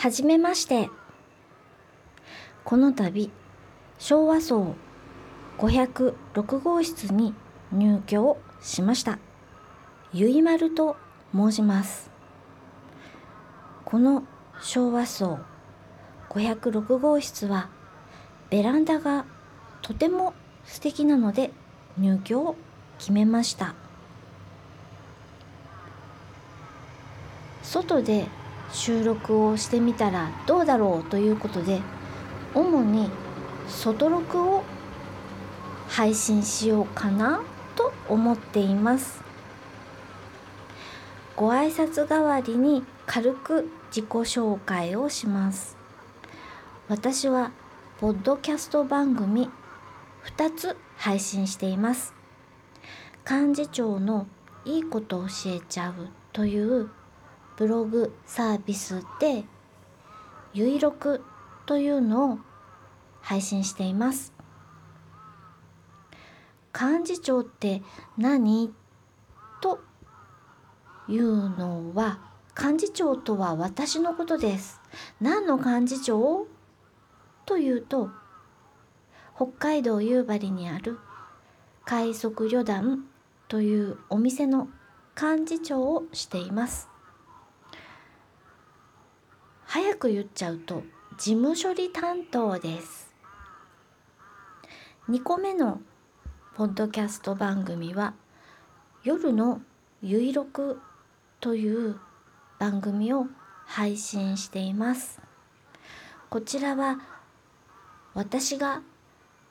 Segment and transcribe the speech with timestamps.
[0.00, 0.90] はじめまして。
[2.62, 3.32] この度、
[3.98, 4.76] 昭和層
[5.58, 7.34] 506号室に
[7.72, 9.18] 入居をしました。
[10.12, 10.94] ゆいまると
[11.34, 12.12] 申します。
[13.84, 14.22] この
[14.62, 15.40] 昭和層
[16.30, 17.68] 506号室は
[18.50, 19.24] ベランダが
[19.82, 20.32] とても
[20.64, 21.50] 素敵なので
[21.98, 22.54] 入居を
[22.98, 23.74] 決めました。
[27.64, 28.28] 外で
[28.72, 31.80] 収録をしてみたらどうだろうということで
[32.54, 33.10] 主に
[33.68, 34.62] 外録を
[35.88, 37.40] 配信しようかな
[37.76, 39.22] と思っています。
[41.36, 45.76] ご挨拶代わりに軽く自己紹介をします。
[46.88, 47.52] 私は
[48.00, 49.48] ポッドキャスト番組
[50.36, 52.14] 2つ配信しています。
[53.28, 54.26] 幹事長の
[54.64, 56.90] いいこと教えちゃうという
[57.58, 59.44] ブログサービスで
[60.54, 61.24] ゆいろく
[61.66, 62.38] というのを
[63.20, 64.32] 配信しています。
[66.72, 67.82] 幹事長って
[68.16, 68.72] 何？
[69.60, 69.80] と
[71.08, 72.20] いうのは
[72.56, 74.80] 幹事長とは私のことです。
[75.20, 76.46] 何の幹事長？
[77.44, 78.10] というと
[79.34, 81.00] 北海道夕張にある
[81.84, 83.04] 快速旅団
[83.48, 84.68] というお店の
[85.20, 86.88] 幹事長をしています。
[89.70, 90.82] 早く言っちゃうと
[91.18, 93.12] 事務処理担当です。
[95.10, 95.82] 2個目の
[96.56, 98.14] ポッドキャスト番組は
[99.04, 99.60] 夜の
[100.00, 100.80] ゆいろく
[101.40, 102.00] という
[102.58, 103.26] 番組を
[103.66, 105.20] 配信しています。
[106.30, 107.00] こちらは
[108.14, 108.80] 私が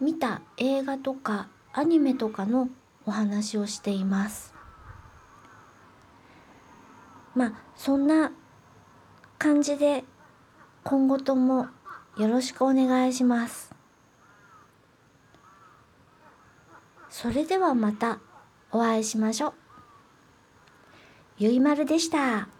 [0.00, 2.68] 見た映画とかアニメとかの
[3.06, 4.52] お話をしています。
[7.36, 8.32] まあそんな
[9.40, 10.04] 感じで
[10.84, 11.68] 今後とも
[12.18, 13.74] よろしくお願いします
[17.08, 18.18] それではまた
[18.70, 19.52] お会いしましょう
[21.38, 22.59] ゆいまるでした。